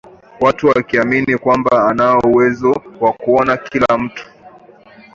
Watu 0.39 0.67
wakiamini 0.67 1.37
kwamba 1.37 1.87
anao 1.87 2.19
uwezo 2.27 2.81
wa 2.99 3.13
kuona 3.13 3.57
kila 3.57 3.97
kitu 4.09 4.25